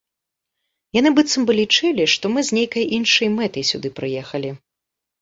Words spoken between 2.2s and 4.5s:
мы з нейкай іншай мэтай сюды прыехалі.